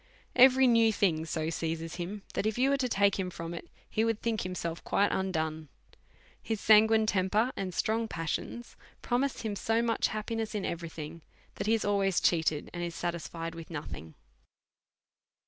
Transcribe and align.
Every 0.35 0.65
new 0.65 0.91
thing 0.91 1.27
so 1.27 1.51
seizes 1.51 1.97
him, 1.97 2.23
that 2.33 2.47
if 2.47 2.57
you 2.57 2.71
were 2.71 2.77
to 2.77 2.89
take 2.89 3.19
him 3.19 3.29
from 3.29 3.53
it, 3.53 3.67
he 3.87 4.03
would 4.03 4.19
think 4.19 4.41
himself 4.41 4.83
quite 4.83 5.11
undone. 5.11 5.67
His 6.41 6.59
sanguine 6.59 7.05
temper 7.05 7.51
and 7.55 7.71
strong 7.71 8.07
pas 8.07 8.31
sions 8.31 8.75
promise 9.03 9.41
him 9.41 9.55
so 9.55 9.83
much 9.83 10.07
happiness 10.07 10.55
in 10.55 10.65
every 10.65 10.89
thing', 10.89 11.21
that 11.53 11.67
he 11.67 11.75
is 11.75 11.85
always 11.85 12.19
cheated, 12.19 12.71
and 12.73 12.81
is 12.81 12.95
satisfied 12.95 13.53
with 13.53 13.69
no 13.69 13.83
thing. 13.83 14.15